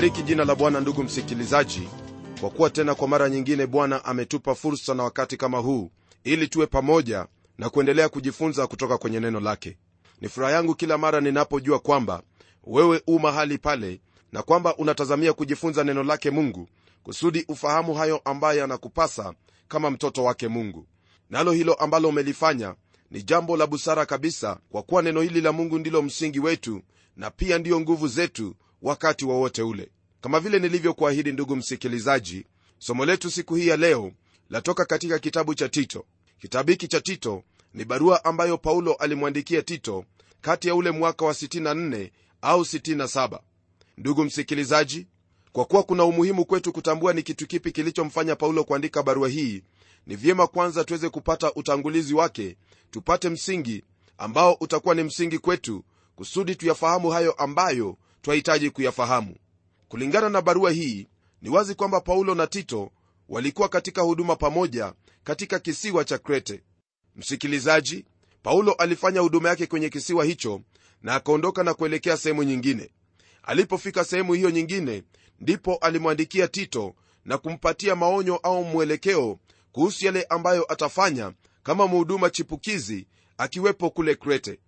[0.00, 1.88] nalibariki jina la bwana ndugu msikilizaji
[2.40, 5.90] kwa kuwa tena kwa mara nyingine bwana ametupa fursa na wakati kama huu
[6.24, 7.26] ili tuwe pamoja
[7.58, 9.76] na kuendelea kujifunza kutoka kwenye neno lake.
[10.20, 12.22] Ni furaha yangu kila mara ninapojua kwamba
[12.64, 14.00] wewe u mahali pale
[14.32, 16.68] na kwamba unatazamia kujifunza neno lake mungu
[17.02, 19.34] kusudi ufahamu hayo ambayo yanakupasa
[19.68, 20.86] kama mtoto wake mungu.
[21.30, 22.74] Nalo hilo ambalo umelifanya
[23.10, 26.82] ni jambo la busara kabisa kwa kuwa neno hili la mungu ndilo msingi wetu
[27.16, 29.90] na pia ndiyo nguvu zetu wakati wowote wa ule.
[30.20, 32.46] Kama vile nilivyokuahidi ndugu msikilizaji
[32.78, 34.12] somo letu siku hii ya leo
[34.50, 36.04] latoka katika kitabu cha tito.
[36.40, 37.42] Kitabu hiki cha tito
[37.74, 40.04] ni barua ambayo paulo alimwandikia tito
[40.40, 42.10] kati ya ule mwaka wa 64
[42.42, 43.40] au 67
[43.98, 45.06] ndugu msikilizaji
[45.52, 49.62] kwa kuwa kuna umuhimu kwetu kutambua ni kitu kipi kilichomfanya paulo kuandika barua hii
[50.06, 52.56] ni vyema kwanza tuweze kupata utangulizi wake
[52.90, 53.84] tupate msingi
[54.18, 55.84] ambao utakuwa ni msingi kwetu
[56.16, 59.36] kusudi tuyafahamu hayo ambayo twahitaji kuyafahamu.
[59.88, 61.06] Kulingana na barua hii
[61.42, 62.90] ni wazi kwamba paulo na tito
[63.28, 64.92] walikuwa katika huduma pamoja
[65.24, 66.62] katika kisiwa cha krete
[67.16, 68.04] msikilizaji
[68.42, 70.60] paulo alifanya huduma yake kwenye kisiwa hicho
[71.02, 72.90] na akaondoka na kuelekea sehemu nyingine.
[73.42, 75.02] Alipofika sehemu hiyo nyingine
[75.40, 76.94] ndipo alimwandikia tito
[77.24, 79.38] na kumpatia maonyo au mwelekeo
[79.72, 81.32] kuhusu yale ambayo atafanya
[81.62, 83.06] kama mhuduma chipukizi
[83.38, 84.58] akiwepo kule krete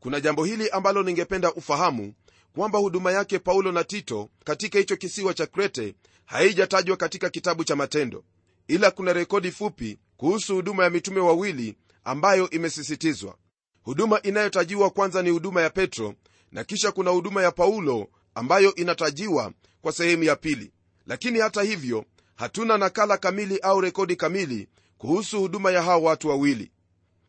[0.00, 2.14] kuna jambo hili ambalo ningependa ufahamu
[2.56, 5.94] kwamba huduma yake paulo na tito katika hicho kisiwa cha krete
[6.24, 8.24] haijatajwa katika kitabu cha matendo
[8.68, 13.36] ila kuna rekodi fupi kuhusu huduma ya mitume wawili ambayo imesisitizwa.
[13.82, 16.14] Huduma inayotajiwa kwanza ni huduma ya petro
[16.52, 19.52] na kisha kuna huduma ya paulo ambayo inatajiwa
[19.82, 20.72] kwa sehemu ya pili.
[21.06, 24.68] Lakini hata hivyo hatuna nakala kamili au rekodi kamili
[24.98, 26.70] kuhusu huduma ya hawa watu wawili.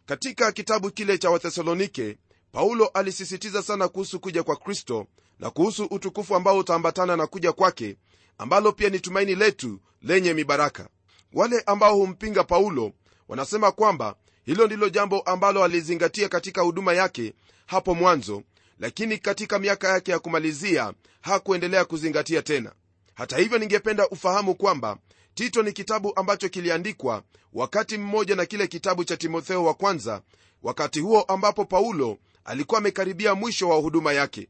[0.05, 2.17] Katika kitabu kile cha wathesalonike
[2.57, 5.07] paulo alisisitiza sana kuhusu kuja kwa kristo
[5.39, 7.97] na kuhusu utukufu ambao utaambatana na kuja kwake
[8.37, 10.89] ambalo pia ni tumaini letu lenye mibaraka.
[11.33, 12.91] Wale ambao humpinga paulo
[13.27, 17.33] wanasema kwamba hilo ndilo jambo ambalo alizingatia katika huduma yake
[17.65, 18.43] hapo mwanzo
[18.79, 22.71] lakini katika miaka yake ya kumalizia hakuendelea kuzingatia tena.
[23.13, 24.97] Hata hivyo ningependa ufahamu kwamba
[25.33, 30.21] tito ni kitabu ambacho kiliandikwa wakati mmoja na kile kitabu cha timotheo wa kwanza
[30.63, 34.47] wakati huo ambapo paulo alikuwa amekaribia mwisho wa huduma yake.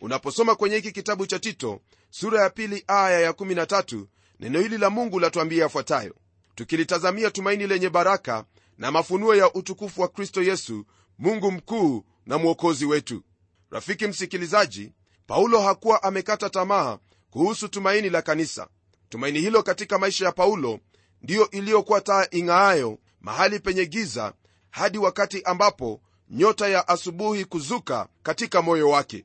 [0.00, 1.80] Unaposoma kwenye hiki kitabu cha tito
[2.10, 4.04] sura ya pili aya ya13
[4.40, 6.14] neno hili la mungu latuambia yafuatayo.
[6.54, 8.44] Tukilitazamia tumaini lenye baraka
[8.78, 10.86] na mafunuo ya utukufu wa kristo yesu
[11.18, 13.22] mungu mkuu na mwokozi wetu.
[13.70, 14.92] Rafiki msikilizaji
[15.26, 16.98] paulo hakuwa amekata tamaa
[17.30, 18.68] kuhusu tumaini la kanisa.
[19.08, 20.80] Tumaini hilo katika maisha ya paulo
[21.22, 24.32] ndiyo iliyokuwa taa ing'aayo mahali penye giza
[24.70, 26.00] hadi wakati ambapo
[26.30, 29.24] nyota ya asubuhi kuzuka katika moyo wake.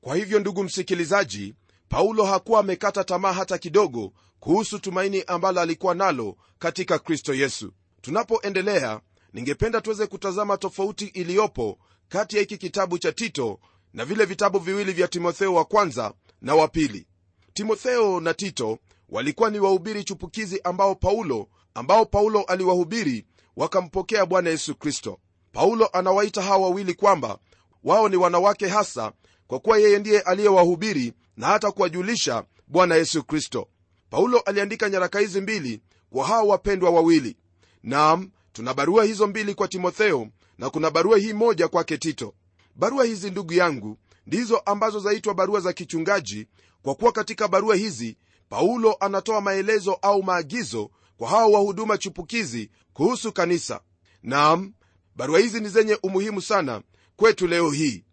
[0.00, 1.54] Kwa hivyo ndugu msikilizaji
[1.88, 7.72] paulo hakuwa amekata tamaa hata kidogo kuhusu tumaini ambalo alikuwa nalo katika kristo yesu.
[8.00, 9.00] Tunapoendelea
[9.32, 11.78] ningependa tuweze kutazama tofauti iliyopo
[12.08, 13.60] kati ya hiki kitabu cha tito
[13.94, 17.06] na vile vitabu viwili vya timotheo wa kwanza na wa pili.
[17.54, 18.78] Timotheo na tito
[19.08, 25.18] walikuwa ni wahubiri chupukizi ambao paulo ambao paulo aliwahubiri wakampokea bwana yesu kristo
[25.56, 27.38] paulo anawaita hawa wawili kwamba
[27.84, 29.12] wao ni wanawake hasa
[29.46, 33.68] kwa kuwa yeye ndiye aliyewahubiri na hata kuwajulisha bwana yesu kristo.
[34.10, 35.80] Paulo aliandika nyaraka hizi mbili
[36.10, 37.36] kwa hawa wapendwa wawili.
[37.82, 40.28] Nam tuna barua hizo mbili kwa timotheo
[40.58, 42.34] na kuna barua hii moja kwake tito.
[42.74, 46.46] Barua hizi ndugu yangu ndizo ambazo zaitwa barua za kichungaji
[46.82, 48.16] kwa kuwa katika barua hizi
[48.48, 53.80] paulo anatoa maelezo au maagizo kwa hawa wahuduma chupukizi kuhusu kanisa.
[54.22, 54.72] Nam
[55.16, 56.82] barua hizi ni zenye umuhimu sana
[57.16, 58.04] kwetu leo hii.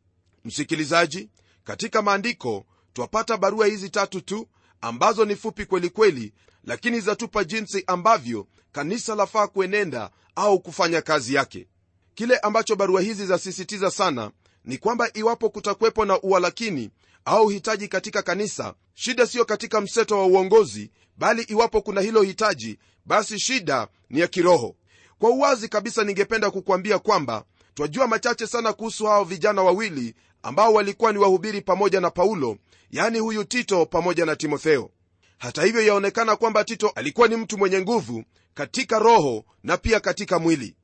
[0.46, 1.30] Msikilizaji
[1.64, 4.48] katika maandiko twapata barua hizi tatu tu
[4.82, 6.34] ambazo ni fupi kwelikweli kweli,
[6.64, 11.68] lakini zatupa jinsi ambavyo kanisa lafaa kuenenda au kufanya kazi yake.
[12.16, 14.32] Kile ambacho barua hizi zasisitiza sana
[14.66, 16.90] ni kwamba iwapo kutakuwepo na uwalakini
[17.26, 22.80] au hitaji katika kanisa shida siyo katika mseto wa uongozi bali iwapo kuna hilo hitaji
[23.06, 24.76] basi shida ni ya kiroho
[25.24, 27.44] kwa uwazi kabisa ningependa kukwambia kwamba
[27.74, 32.58] twajua machache sana kuhusu hao vijana wawili ambao walikuwa ni wahubiri pamoja na paulo
[32.92, 34.90] yaani huyu tito pamoja na timotheo.
[35.38, 38.24] Hata hivyo yaonekana kwamba tito alikuwa ni mtu mwenye nguvu
[38.54, 40.76] katika roho na pia katika mwili.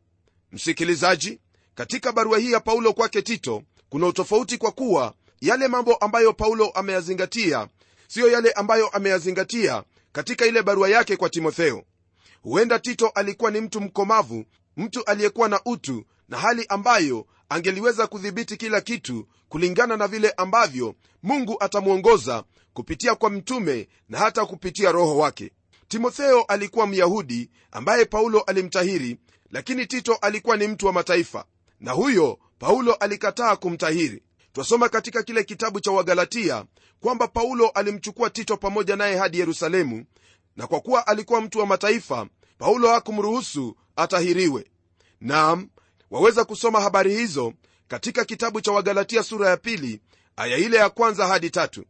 [0.51, 1.39] Msikilizaji
[1.75, 6.69] katika barua hii ya paulo kwake tito kuna utofauti kwa kuwa yale mambo ambayo paulo
[6.69, 7.68] ameyazingatia
[8.07, 11.83] siyo yale ambayo ameyazingatia katika ile barua yake kwa timotheo
[12.41, 14.45] huenda tito alikuwa ni mtu mkomavu
[14.77, 20.95] mtu aliyekuwa na utu na hali ambayo angeliweza kudhibiti kila kitu kulingana na vile ambavyo
[21.24, 22.44] mungu atamwongoza
[22.74, 25.51] kupitia kwa mtume na hata kupitia roho wake.
[25.88, 29.18] Timotheo alikuwa myahudi ambaye paulo alimtahiri
[29.51, 31.45] lakini tito alikuwa ni mtu wa mataifa.
[31.80, 34.24] Na huyo paulo alikataa kumtahiri.
[34.53, 36.65] Twasoma katika kile kitabu cha wagalatia
[37.00, 40.06] kwamba paulo alimchukua tito pamoja naye hadi yerusalemu
[40.59, 42.27] na kwa kuwa alikuwa mtu wa mataifa
[42.57, 44.65] paulo hakumruhusu atahiriwe.
[45.21, 45.69] Nam
[46.11, 47.53] waweza kusoma habari hizo
[47.88, 50.01] katika kitabu cha wagalatia sura ya pili
[50.35, 51.85] aya ile ya kwanza hadi tatu.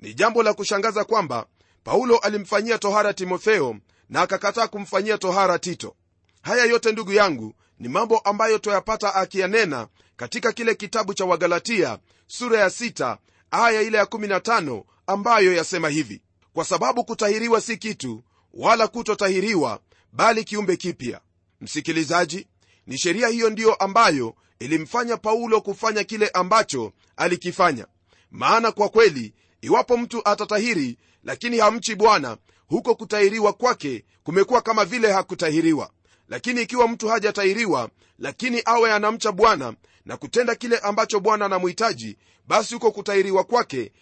[0.00, 1.46] Ni jambo la kushangaza kwamba
[1.84, 3.76] paulo alimfanyia tohara timotheo
[4.08, 5.96] na akakataa kumfanyia tohara tito.
[6.42, 12.60] Haya yote ndugu yangu ni mambo ambayo twayapata akiyanena katika kile kitabu cha wagalatia sura
[12.60, 13.16] ya 6
[13.50, 16.22] aya ile ya 15 ambayo yasema hivi
[16.56, 18.22] kwa sababu kutahiriwa si kitu
[18.54, 19.80] wala kutotahiriwa
[20.12, 21.20] bali kiumbe kipya.
[21.60, 22.46] Msikilizaji
[22.86, 27.86] ni sheria hiyo ndiyo ambayo ilimfanya paulo kufanya kile ambacho alikifanya.
[28.30, 32.36] Maana kwa kweli iwapo mtu atatahiri lakini hamchi bwana
[32.66, 35.90] huko kutahiriwa kwake kumekuwa kama vile hakutahiriwa.
[36.28, 39.74] Lakini ikiwa mtu hajatahiriwa lakini awe anamcha bwana
[40.04, 42.16] na kutenda kile ambacho bwana anamhitaji
[42.48, 43.92] basi huko kutahiriwa kwake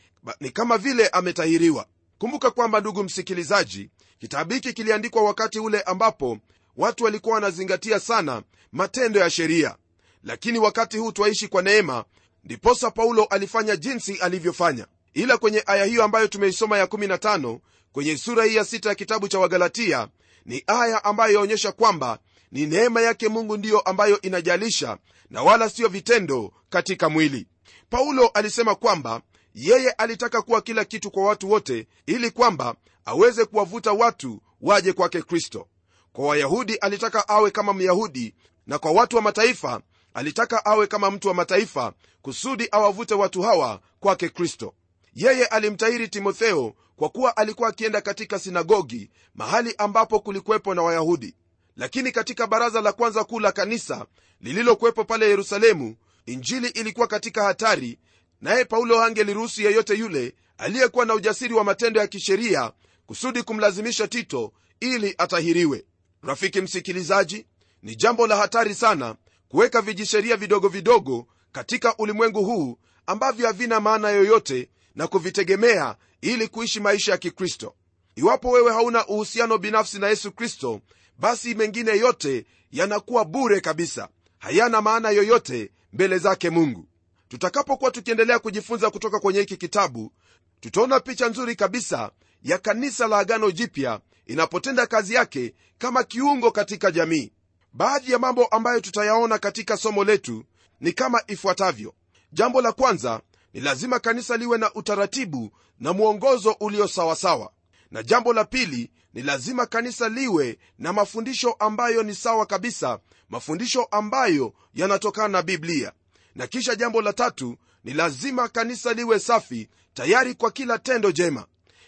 [0.41, 1.87] ni kama vile ametahiriwa
[2.19, 6.38] kumbuka kwamba ndugu msikilizaji kitabu hiki kiliandikwa wakati ule ambapo
[6.76, 9.76] watu walikuwa wanazingatia sana matendo ya sheria.
[10.25, 12.05] Lakini wakati huu twaishi kwa neema
[12.44, 14.87] ndiposa paulo alifanya jinsi alivyofanya.
[15.14, 17.58] Ila kwenye aya hiyo ambayo tumeisoma ya 15
[17.93, 20.08] kwenye sura hii ya 6 ya kitabu cha wagalatia
[20.46, 22.19] ni aya ambayo yaonyesha kwamba
[22.52, 24.99] ni neema yake mungu ndiyo ambayo inajalisha
[25.31, 27.46] na wala siyo vitendo katika mwili.
[27.90, 29.22] Paulo alisema kwamba
[29.55, 32.75] yeye alitaka kuwa kila kitu kwa watu wote ili kwamba
[33.05, 35.69] aweze kuwavuta watu waje kwake kristo.
[36.12, 38.35] Kwa wayahudi alitaka awe kama myahudi
[38.67, 39.81] na kwa watu wa mataifa
[40.15, 41.93] alitaka awe kama mtu wa mataifa
[42.23, 44.75] kusudi awavute watu hawa kwake kristo.
[45.15, 51.35] Yeye alimtahiri timotheo kwa kuwa alikuwa akienda katika sinagogi mahali ambapo kulikuwepo na wayahudi.
[51.77, 54.07] Lakini katika baraza la kwanza kuu la kanisa
[54.41, 55.97] lililokuwepo pale yerusalemu
[56.27, 57.99] injili ilikuwa katika hatari
[58.44, 62.73] naye paulo hangeliruhusu yeyote yule aliyekuwa na ujasiri wa matendo ya kisheria
[63.06, 65.85] kusudi kumlazimisha tito ili atahiriwe.
[66.23, 67.46] Rafiki msikilizaji
[67.82, 69.17] ni jambo la hatari sana
[69.49, 76.81] kuweka vijisheria vidogo vidogo katika ulimwengu huu ambavyo havina maana yoyote na kuvitegemea ili kuishi
[76.81, 77.75] maisha ya kikristo.
[78.17, 80.81] Iwapo wewe hauna uhusiano binafsi na yesu kristo
[81.19, 84.08] basi mengine yote yanakuwa bure kabisa.
[84.38, 86.88] Hayana maana yoyote mbele zake mungu
[87.35, 90.13] tutakapokuwa tukiendelea kujifunza kutoka kwenye hiki kitabu
[90.61, 92.11] tutaona picha nzuri kabisa
[92.43, 97.33] ya kanisa la agano jipya inapotenda kazi yake kama kiungo katika jamii.
[97.73, 100.45] Baadhi ya mambo ambayo tutayaona katika somo letu
[100.81, 101.95] ni kama ifuatavyo.
[102.33, 103.21] Jambo la kwanza
[103.55, 105.50] ni lazima kanisa liwe na utaratibu
[105.81, 107.53] na mwongozo ulio sawasawa.
[107.91, 112.99] Na jambo la pili ni lazima kanisa liwe na mafundisho ambayo ni sawa kabisa
[113.29, 115.93] mafundisho ambayo yanatokana na biblia
[116.35, 121.47] na kisha jambo la tatu ni lazima kanisa liwe safi tayari kwa kila tendo jema.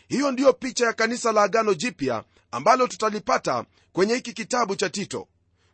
[0.08, 5.28] Hiyo ndiyo picha ya kanisa la agano jipya ambalo tutalipata kwenye hiki kitabu cha tito.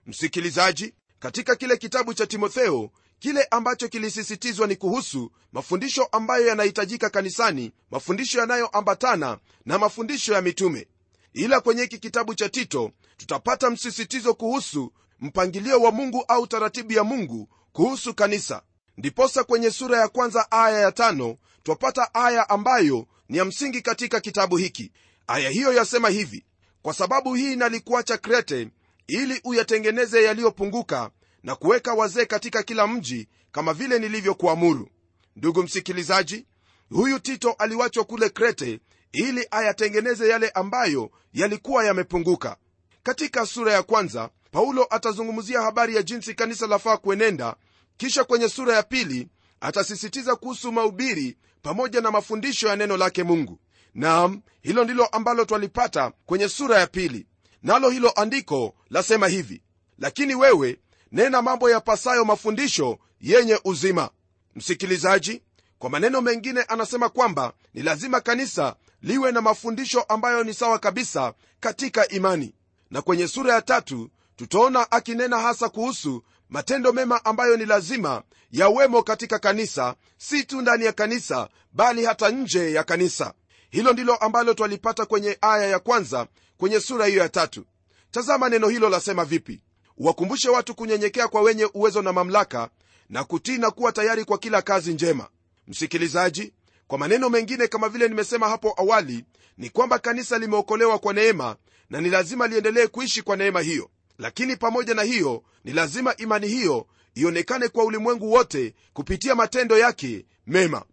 [0.06, 7.72] Msikilizaji katika kile kitabu cha timotheo kile ambacho kilisisitizwa ni kuhusu mafundisho ambayo yanahitajika kanisani
[7.90, 10.88] mafundisho yanayoambatana na mafundisho ya mitume.
[11.32, 17.04] Ila kwenye hiki kitabu cha tito tutapata msisitizo kuhusu mpangilio wa mungu au taratibu ya
[17.04, 18.62] mungu kuhusu kanisa.
[18.96, 24.20] Ndiposa kwenye sura ya kwanza aya ya tano twapata aya ambayo ni ya msingi katika
[24.20, 24.92] kitabu hiki.
[25.26, 26.44] Aya hiyo yasema hivi
[26.82, 28.68] kwa sababu hii nalikuacha krete
[29.06, 31.10] ili uyatengeneze yaliyopunguka
[31.42, 34.88] na kuweka wazee katika kila mji kama vile nilivyokuamuru.
[35.36, 36.46] Ndugu msikilizaji
[36.90, 38.80] huyu tito aliwachwa kule krete
[39.12, 42.56] ili ayatengeneze yale ambayo yalikuwa yamepunguka.
[43.02, 47.56] Katika sura ya kwanza paulo atazungumzia habari ya jinsi kanisa lafaa kuenenda
[47.96, 49.28] kisha kwenye sura ya pili
[49.60, 53.58] atasisitiza kuhusu mahubiri pamoja na mafundisho ya neno lake mungu.
[53.94, 57.26] Nam hilo ndilo ambalo twalipata kwenye sura ya pili.
[57.62, 59.62] Nalo hilo andiko lasema hivi
[59.98, 60.78] lakini wewe
[61.12, 64.10] nena mambo yapasayo mafundisho yenye uzima.
[64.54, 65.42] Msikilizaji
[65.78, 71.34] kwa maneno mengine anasema kwamba ni lazima kanisa liwe na mafundisho ambayo ni sawa kabisa
[71.60, 72.54] katika imani.
[72.90, 79.02] Na kwenye sura ya tatu tutaona akinena hasa kuhusu matendo mema ambayo ni lazima yawemo
[79.02, 83.34] katika kanisa si tu ndani ya kanisa bali hata nje ya kanisa.
[83.70, 87.64] Hilo ndilo ambalo twalipata kwenye aya ya kwanza kwenye sura hiyo ya tatu.
[88.10, 89.62] Tazama neno hilo lasema vipi?
[89.98, 92.68] Wakumbushe watu kunyenyekea kwa wenye uwezo na mamlaka
[93.08, 95.28] na kutii na kuwa tayari kwa kila kazi njema.
[95.68, 96.52] Msikilizaji
[96.86, 99.24] kwa maneno mengine kama vile nimesema hapo awali
[99.58, 101.56] ni kwamba kanisa limeokolewa kwa neema
[101.90, 103.90] na ni lazima liendelee kuishi kwa neema hiyo
[104.22, 110.26] lakini pamoja na hiyo ni lazima imani hiyo ionekane kwa ulimwengu wote kupitia matendo yake
[110.46, 110.84] mema.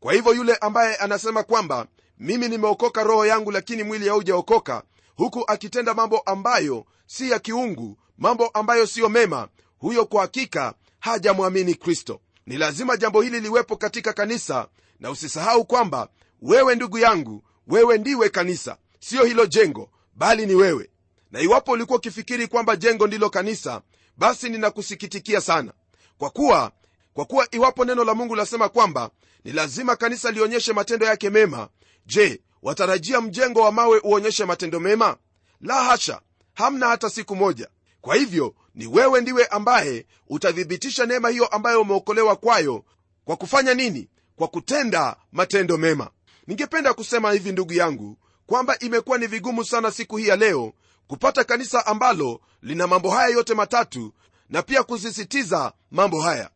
[0.00, 1.86] Kwa hivyo yule ambaye anasema kwamba
[2.18, 4.82] mimi nimeokoka roho yangu lakini mwili haujaokoka
[5.16, 11.74] huku akitenda mambo ambayo si ya kiungu mambo ambayo siyo mema huyo kwa hakika hajamwamini
[11.74, 12.20] kristo.
[12.46, 14.68] Ni lazima jambo hili liwepo katika kanisa
[15.00, 16.08] na usisahau kwamba
[16.42, 18.76] wewe ndugu yangu wewe ndiwe kanisa.
[19.00, 20.90] Siyo hilo jengo bali ni wewe
[21.30, 23.82] na iwapo ulikuwa ukifikiri kwamba jengo ndilo kanisa
[24.16, 25.72] basi ninakusikitikia sana.
[26.18, 26.72] Kwa kuwa
[27.14, 29.10] kwa kuwa iwapo neno la mungu lasema kwamba
[29.44, 31.68] ni lazima kanisa lionyeshe matendo yake mema
[32.06, 35.16] je watarajia mjengo wa mawe uonyeshe matendo mema?
[35.60, 36.20] La hasha
[36.54, 37.68] hamna hata siku moja.
[38.00, 42.84] Kwa hivyo ni wewe ndiwe ambaye utathibitisha neema hiyo ambayo umeokolewa kwayo
[43.24, 44.08] kwa kufanya nini?
[44.36, 46.10] Kwa kutenda matendo mema.
[46.46, 50.72] Ningependa kusema hivi ndugu yangu kwamba imekuwa ni vigumu sana siku hii ya leo
[51.06, 54.12] kupata kanisa ambalo lina mambo haya yote matatu
[54.50, 56.50] na pia kusisitiza mambo haya.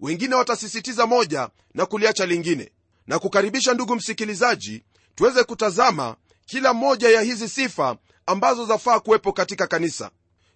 [0.00, 2.72] Wengine watasisitiza moja na kuliacha lingine.
[3.06, 4.84] Na kukaribisha ndugu msikilizaji
[5.14, 7.96] tuweze kutazama kila moja ya hizi sifa
[8.26, 10.10] ambazo zafaa kuwepo katika kanisa.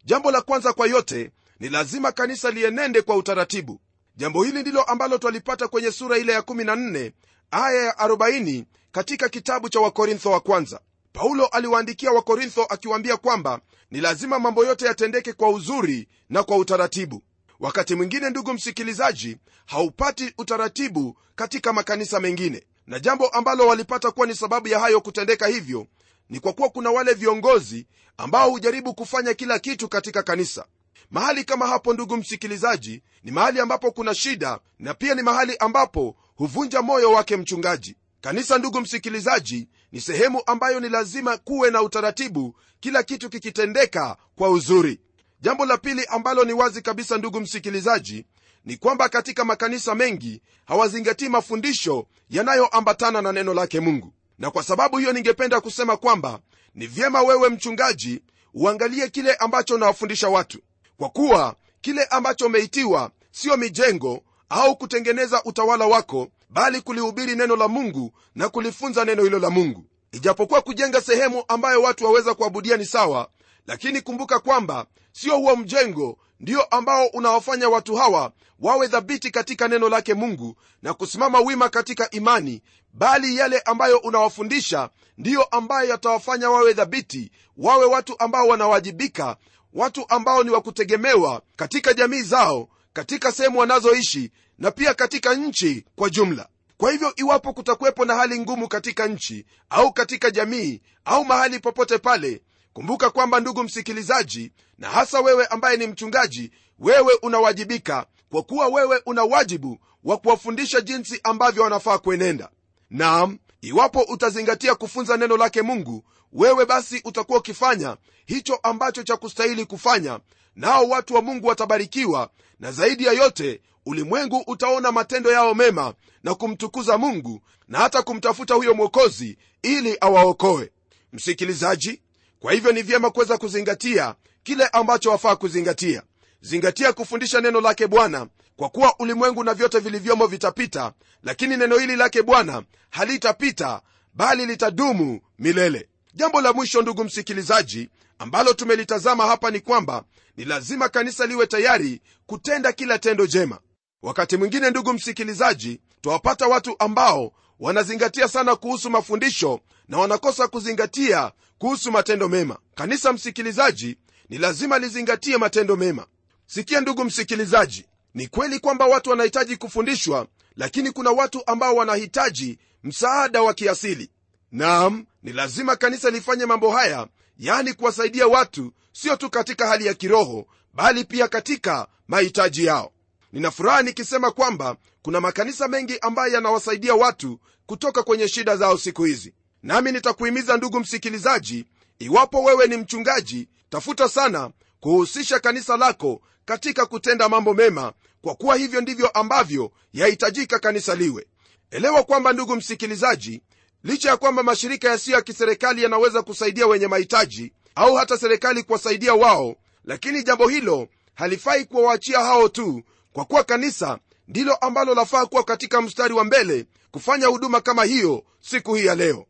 [0.05, 3.81] Jambo la kwanza kwa yote ni lazima kanisa lienende kwa utaratibu.
[4.17, 7.13] Jambo hili ndilo ambalo twalipata kwenye sura ile ya 14
[7.51, 10.81] aya ya 40 katika kitabu cha wakorintho wa kwanza
[11.19, 13.61] paulo aliwaandikia wakorintho akiwaambia kwamba
[13.91, 17.23] ni lazima mambo yote yatendeke kwa uzuri na kwa utaratibu.
[17.61, 22.67] Wakati mwingine ndugu msikilizaji haupati utaratibu katika makanisa mengine.
[22.87, 25.87] Na jambo ambalo walipata kuwa ni sababu ya hayo kutendeka hivyo
[26.31, 30.65] ni kwa kuwa kuna wale viongozi ambao hujaribu kufanya kila kitu katika kanisa.
[31.11, 36.17] Mahali kama hapo ndugu msikilizaji ni mahali ambapo kuna shida na pia ni mahali ambapo
[36.35, 37.97] huvunja moyo wake mchungaji.
[38.21, 44.51] Kanisa ndugu msikilizaji ni sehemu ambayo ni lazima kuwe na utaratibu kila kitu kikitendeka kwa
[44.51, 45.01] uzuri.
[45.41, 48.27] Jambo la pili ambalo ni wazi kabisa ndugu msikilizaji
[48.65, 54.13] ni kwamba katika makanisa mengi hawazingatii mafundisho yanayoambatana na neno lake mungu.
[54.39, 56.39] Na kwa sababu hiyo ningependa kusema kwamba
[56.75, 58.23] ni vyema wewe mchungaji
[58.55, 60.59] uangalie kile ambacho unawafundisha watu.
[60.97, 67.69] Kwa kuwa kile ambacho umeitiwa siyo mijengo au kutengeneza utawala wako bali kulihubiri neno la
[67.69, 69.85] mungu na kulifunza neno hilo la mungu.
[70.13, 73.29] Ijapokuwa kujenga sehemu ambayo watu waweza kuabudia ni sawa
[73.67, 79.89] lakini kumbuka kwamba sio huo mjengo ndio ambao unawafanya watu hawa wawe dhabiti katika neno
[79.89, 82.63] lake mungu na kusimama wima katika imani
[82.93, 89.37] bali yale ambayo unawafundisha ndiyo ambayo yatawafanya wawe dhabiti wawe watu ambao wanawajibika
[89.75, 96.11] watu ambao ni wakutegemewa katika jamii zao katika sehemu wanazoishi na pia katika nchi kwa
[96.11, 96.49] jumla.
[96.77, 101.99] Kwa hivyo iwapo kutakuwepo na hali ngumu katika nchi au katika jamii au mahali popote
[101.99, 102.43] pale
[102.73, 109.03] kumbuka kwamba ndugu msikilizaji na hasa wewe ambaye ni mchungaji wewe unawajibika kwa kuwa wewe
[109.07, 112.49] una wajibu wa kuwafundisha jinsi ambavyo wanafaa kuenenda.
[112.91, 119.65] Naam iwapo utazingatia kufunza neno lake mungu wewe basi utakuwa ukifanya hicho ambacho cha kustahili
[119.67, 120.21] kufanya
[120.57, 126.35] nao watu wa mungu watabarikiwa na zaidi ya yote ulimwengu utaona matendo yao mema na
[126.35, 130.71] kumtukuza mungu na hata kumtafuta huyo mwokozi ili awaokoe.
[131.13, 132.03] Msikilizaji
[132.41, 136.03] kwa hivyo ni vyema kuweza kuzingatia kile ambacho wafaa kuzingatia.
[136.41, 141.97] Zingatia kufundisha neno lake bwana kwa kuwa ulimwengu na vyote vilivyomo vitapita lakini neno hili
[141.97, 143.81] lake bwana halitapita
[144.15, 145.89] bali litadumu milele.
[146.15, 147.89] Jambo la mwisho ndugu msikilizaji
[148.19, 150.05] ambalo tumelitazama hapa ni kwamba
[150.37, 153.59] ni lazima kanisa liwe tayari kutenda kila tendo jema.
[154.03, 161.93] Wakati mwingine ndugu msikilizaji twawapata watu ambao wanazingatia sana kuhusu mafundisho na wanakosa kuzingatia kuhusu
[161.93, 162.59] matendo mema.
[162.75, 163.99] Kanisa msikilizaji
[164.29, 166.07] ni lazima lizingatie matendo mema.
[166.47, 173.43] Sikia ndugu msikilizaji ni kweli kwamba watu wanahitaji kufundishwa lakini kuna watu ambao wanahitaji msaada
[173.43, 174.11] wa kiasili.
[174.53, 177.07] Naam ni lazima kanisa lifanye mambo haya
[177.39, 182.93] yani kuwasaidia watu sio tu katika hali ya kiroho bali pia katika mahitaji yao.
[183.33, 189.35] Ninafuraha nikisema kwamba kuna makanisa mengi ambayo yanawasaidia watu kutoka kwenye shida zao siku hizi.
[189.63, 191.65] Nami nitakuhimiza ndugu msikilizaji
[191.99, 197.93] iwapo wewe ni mchungaji tafuta sana kuhusisha kanisa lako katika kutenda mambo mema
[198.23, 201.27] kwa kuwa hivyo ndivyo ambavyo yahitajika kanisa liwe.
[201.71, 203.43] Elewa kwamba ndugu msikilizaji
[203.85, 209.15] licha ya kwamba mashirika yasiyo ya kiserikali yanaweza kusaidia wenye mahitaji au hata serikali kuwasaidia
[209.15, 212.83] wao lakini jambo hilo halifai kuwawachia hao tu
[213.13, 218.25] kwa kuwa kanisa ndilo ambalo lafaa kuwa katika mstari wa mbele kufanya huduma kama hiyo
[218.41, 219.27] siku hii ya leo.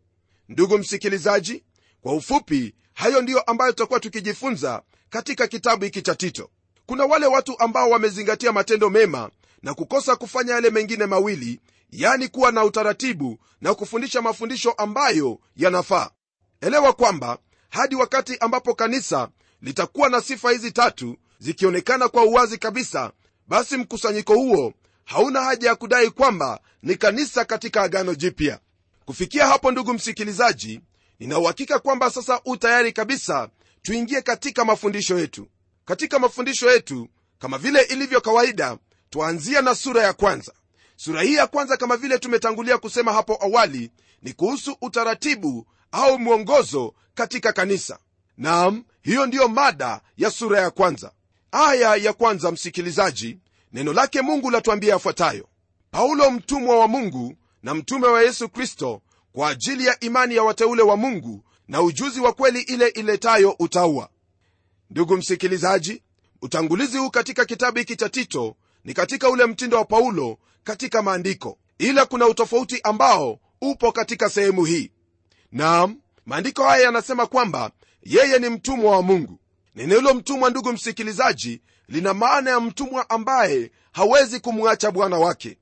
[0.49, 1.65] Ndugu msikilizaji
[2.03, 6.51] kwa ufupi hayo ndiyo ambayo tutakuwa tukijifunza katika kitabu hiki cha tito.
[6.87, 9.31] Kuna wale watu ambao wamezingatia matendo mema
[9.63, 16.11] na kukosa kufanya yale mengine mawili yani kuwa na utaratibu na kufundisha mafundisho ambayo yanafaa.
[16.61, 17.39] Elewa kwamba
[17.71, 19.29] hadi wakati ambapo kanisa
[19.63, 23.13] litakuwa na sifa hizi tatu zikionekana kwa uwazi kabisa
[23.49, 24.73] basi mkusanyiko huo
[25.05, 28.61] hauna haja ya kudai kwamba ni kanisa katika agano jipya.
[29.05, 30.81] Kufikia hapo ndugu msikilizaji
[31.21, 33.49] ninauhakika kwamba sasa u tayari kabisa
[33.83, 35.49] tuingie katika mafundisho yetu.
[35.85, 38.79] Katika mafundisho yetu kama vile ilivyo kawaida
[39.11, 40.53] twaanzia na sura ya kwanza
[41.01, 43.91] sura hii ya kwanza kama vile tumetangulia kusema hapo awali
[44.23, 47.99] ni kuhusu utaratibu au mwongozo katika kanisa.
[48.39, 51.13] Nam hiyo ndiyo mada ya sura ya kwanza.
[51.53, 53.39] Aya ya kwanza msikilizaji
[53.73, 55.49] neno lake mungu latuambia yafuatayo.
[55.91, 59.03] Paulo mtumwa wa mungu na mtume wa yesu kristo
[59.33, 64.09] kwa ajili ya imani ya wateule wa mungu na ujuzi wa kweli ile iletayo utaua
[64.91, 66.03] ndugu msikilizaji
[66.43, 68.57] utangulizi huu katika kitabu hiki cha tito
[68.89, 74.65] ni katika ule mtindo wa paulo katika maandiko ila kuna utofauti ambao upo katika sehemu
[74.65, 74.91] hii.
[75.53, 77.71] Nam maandiko haya yanasema kwamba
[78.03, 79.39] yeye ni mtumwa wa mungu.
[79.75, 85.59] Neno hilo mtumwa ndugu msikilizaji lina maana ya mtumwa ambaye hawezi kumwacha bwana wake.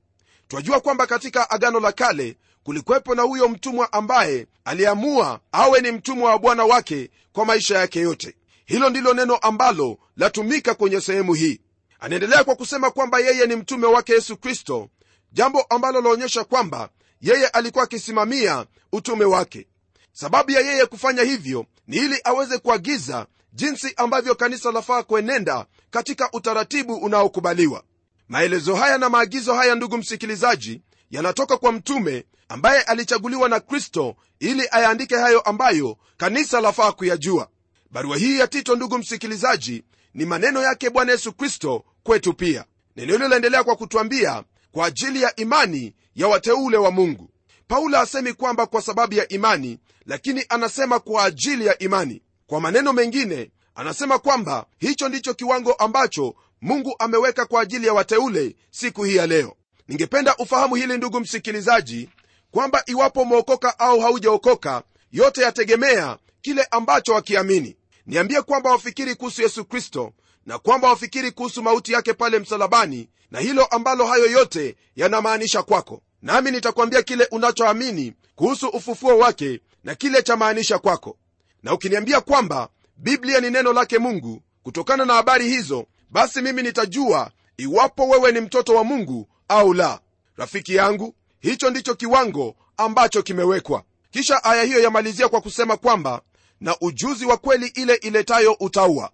[0.47, 6.31] Twajua kwamba katika agano la kale kulikwepo na huyo mtumwa ambaye aliamua awe ni mtumwa
[6.31, 8.35] wa bwana wake kwa maisha yake yote.
[8.65, 11.59] Hilo ndilo neno ambalo latumika kwenye sehemu hii
[11.99, 14.89] anaendelea kwa kusema kwamba yeye ni mtume wake yesu kristo
[15.31, 16.89] jambo ambalo laonyesha kwamba
[17.21, 19.67] yeye alikuwa akisimamia utume wake.
[20.13, 26.29] Sababu ya yeye kufanya hivyo ni ili aweze kuagiza jinsi ambavyo kanisa lafaa kuenenda katika
[26.31, 27.83] utaratibu unaokubaliwa.
[28.29, 30.81] Maelezo haya na maagizo haya ndugu msikilizaji
[31.11, 37.49] yanatoka kwa mtume ambaye alichaguliwa na kristo ili ayaandike hayo ambayo kanisa lafaa kuyajua.
[37.91, 42.65] Barua hii ya tito ndugu msikilizaji ni maneno yake bwana yesu kristo kwetu pia.
[42.95, 47.29] Neno hilo laendelea kwa kutwambia kwa ajili ya imani ya wateule wa mungu.
[47.67, 52.21] Paulo asemi kwamba kwa sababu ya imani lakini anasema kwa ajili ya imani.
[52.47, 58.55] Kwa maneno mengine anasema kwamba hicho ndicho kiwango ambacho mungu ameweka kwa ajili ya wateule
[58.71, 59.55] siku hii ya leo.
[59.87, 62.09] Ningependa ufahamu hili ndugu msikilizaji
[62.51, 67.75] kwamba iwapo umeokoka au haujaokoka yote yategemea kile ambacho wakiamini
[68.07, 70.13] niambie kwamba wafikiri kuhusu yesu kristo
[70.45, 76.01] na kwamba wafikiri kuhusu mauti yake pale msalabani na hilo ambalo hayo yote yanamaanisha kwako.
[76.21, 81.17] Nami nitakwambia kile unachoamini kuhusu ufufuo wake na kile cha maanisha kwako.
[81.63, 87.31] Na ukiniambia kwamba biblia ni neno lake mungu kutokana na habari hizo basi mimi nitajua
[87.57, 89.99] iwapo wewe ni mtoto wa mungu au la.
[90.37, 93.83] Rafiki yangu hicho ndicho kiwango ambacho kimewekwa.
[94.11, 96.21] Kisha aya hiyo yamalizia kwa kusema kwamba
[96.61, 99.11] na ujuzi wa kweli ile iletayo utaua.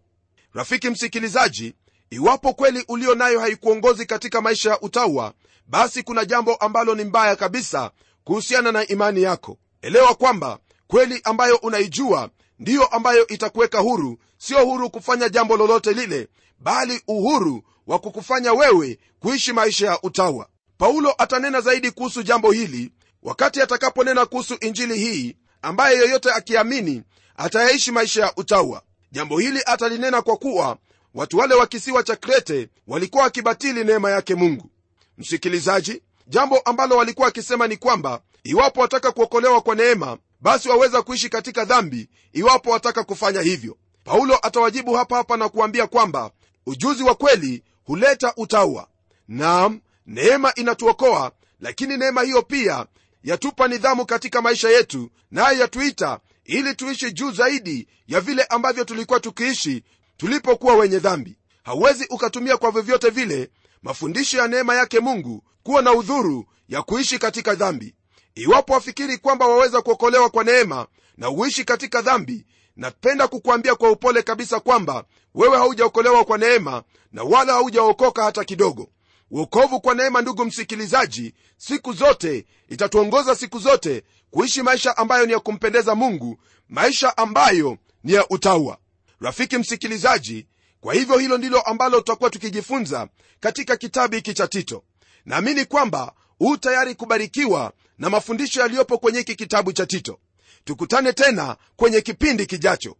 [0.53, 1.73] Rafiki msikilizaji
[2.09, 5.33] iwapo kweli ulio nayo haikuongozi katika maisha ya utaua
[5.67, 7.91] basi kuna jambo ambalo ni mbaya kabisa
[8.23, 9.57] kuhusiana na imani yako.
[9.81, 12.29] Elewa kwamba kweli ambayo unaijua
[12.59, 16.27] ndiyo ambayo itakuweka huru sio huru kufanya jambo lolote lile
[16.59, 22.91] bali uhuru wa kukufanya wewe kuishi maisha ya utawa paulo atanena zaidi kuhusu jambo hili
[23.23, 27.03] wakati atakaponena kuhusu injili hii ambaye yoyote akiamini
[27.37, 28.81] atayaishi maisha ya utawa.
[29.11, 30.77] Jambo hili atalinena kwa kuwa
[31.13, 34.69] watu wale wa kisiwa cha krete walikuwa wakibatili neema yake mungu.
[35.17, 41.29] Msikilizaji jambo ambalo walikuwa wakisema ni kwamba iwapo wataka kuokolewa kwa neema basi waweza kuishi
[41.29, 43.77] katika dhambi iwapo wataka kufanya hivyo.
[44.03, 46.31] Paulo atawajibu hapa hapa na kuambia kwamba
[46.65, 48.87] ujuzi wa kweli huleta utaua
[49.27, 52.85] naam neema inatuokoa lakini neema hiyo pia
[53.23, 59.19] yatupa nidhamu katika maisha yetu naye yatuita ili tuishi juu zaidi ya vile ambavyo tulikuwa
[59.19, 59.83] tukiishi
[60.17, 61.37] tulipokuwa wenye dhambi.
[61.63, 63.49] Hauwezi ukatumia kwa vyovyote vile
[63.81, 67.95] mafundisho ya neema yake mungu kuwa na udhuru ya kuishi katika dhambi.
[68.35, 74.21] Iwapo wafikiri kwamba waweza kuokolewa kwa neema na uishi katika dhambi napenda kukuambia kwa upole
[74.21, 75.03] kabisa kwamba
[75.35, 78.89] wewe haujaokolewa kwa neema na wala haujaokoka hata kidogo
[79.37, 85.39] uokovu kwa neema ndugu msikilizaji siku zote itatuongoza siku zote kuishi maisha ambayo ni ya
[85.39, 88.77] kumpendeza mungu maisha ambayo ni ya utaua.
[89.21, 90.47] Rafiki msikilizaji
[90.81, 93.07] kwa hivyo hilo ndilo ambalo tutakuwa tukijifunza
[93.39, 94.83] katika kitabu hiki cha tito.
[95.25, 100.19] Naamini kwamba huu tayari kubarikiwa na mafundisho yaliyopo kwenye hiki kitabu cha tito.
[100.63, 102.95] Tukutane tena kwenye kipindi kijacho.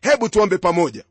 [0.00, 1.04] Hebu tuombe pamoja.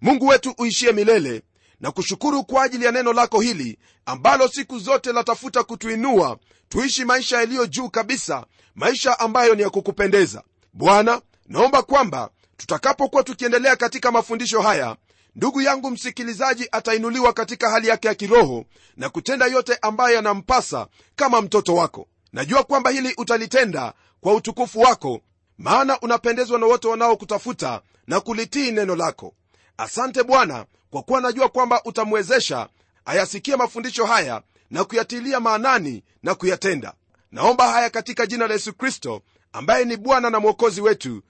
[0.00, 1.42] Mungu wetu uishie milele
[1.80, 6.38] na kushukuru kwa ajili ya neno lako hili ambalo siku zote latafuta kutuinua
[6.68, 10.42] tuishi maisha yaliyo juu kabisa maisha ambayo ni ya kukupendeza.
[10.72, 14.96] Bwana naomba kwamba tutakapokuwa tukiendelea katika mafundisho haya
[15.36, 18.64] ndugu yangu msikilizaji atainuliwa katika hali yake ya kiroho
[18.96, 20.86] na kutenda yote ambayo yanampasa
[21.16, 22.08] kama mtoto wako.
[22.32, 25.20] Najua kwamba hili utalitenda kwa utukufu wako
[25.58, 29.34] maana unapendezwa na wote wanaokutafuta na kulitii neno lako
[29.78, 32.68] asante bwana kwa kuwa najua kwamba utamwezesha
[33.04, 36.92] ayasikie mafundisho haya na kuyatilia maanani na kuyatenda.
[37.32, 41.22] Naomba haya katika jina la yesu kristo ambaye ni bwana na mwokozi wetu.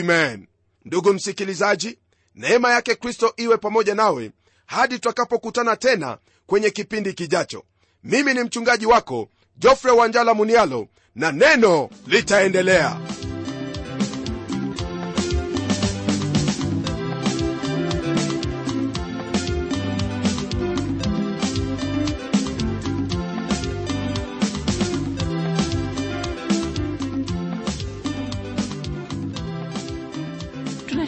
[0.00, 0.46] Amen.
[0.84, 1.98] Ndugu msikilizaji
[2.34, 4.30] neema yake kristo iwe pamoja nawe
[4.66, 7.64] hadi tutakapokutana tena kwenye kipindi kijacho.
[8.04, 13.00] Mimi ni mchungaji wako jofre wanjala munialo na neno litaendelea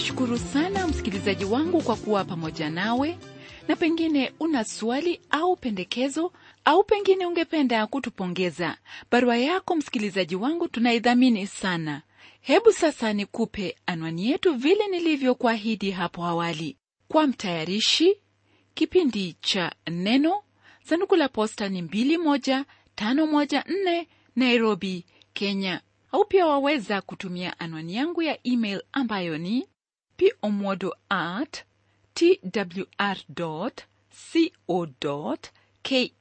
[0.00, 3.18] tunashukuru sana msikilizaji wangu kwa kuwa pamoja nawe.
[3.68, 6.32] Na pengine una swali au pendekezo
[6.64, 8.76] au pengine ungependa kutupongeza
[9.10, 12.02] barua yako msikilizaji wangu tunaidhamini sana.
[12.40, 16.76] Hebu sasa nikupe anwani yetu vile nilivyokuahidi hapo awali.
[17.08, 18.16] Kwa mtayarishi
[18.74, 20.42] kipindi cha neno
[20.84, 25.80] sanduku la posta ni 21514 nairobi kenya.
[26.12, 29.66] Au pia waweza kutumia anwani yangu ya email ambayo ni
[30.28, 31.64] pomodo at
[32.14, 33.16] twr
[35.04, 35.36] co
[35.82, 36.12] ke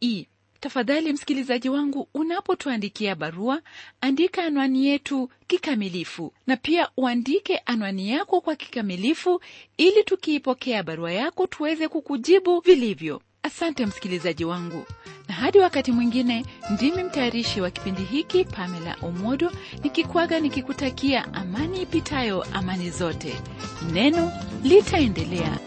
[0.60, 3.62] tafadhali msikilizaji wangu unapotuandikia barua
[4.02, 6.34] andika anwani yetu kikamilifu.
[6.48, 9.42] Na pia uandike anwani yako kwa kikamilifu
[9.78, 14.86] ili tukiipokea barua yako tuweze kukujibu vilivyo asante msikilizaji wangu.
[15.28, 19.52] Na hadi wakati mwingine ndimi mtayarishi wa kipindi hiki pamela omodo
[19.84, 23.42] nikikwaga nikikutakia amani ipitayo amani zote.
[23.92, 24.32] Neno
[24.64, 25.60] litaendelea